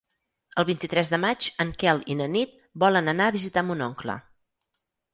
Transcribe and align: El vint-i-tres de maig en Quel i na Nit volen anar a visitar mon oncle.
El 0.63 0.65
vint-i-tres 0.69 1.11
de 1.15 1.19
maig 1.25 1.51
en 1.65 1.75
Quel 1.85 2.03
i 2.15 2.17
na 2.23 2.31
Nit 2.39 2.57
volen 2.87 3.15
anar 3.17 3.31
a 3.31 3.39
visitar 3.39 3.67
mon 3.71 3.89
oncle. 3.93 4.21